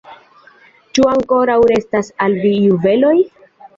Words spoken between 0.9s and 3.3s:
Ĉu ankoraŭ restas al vi juveloj?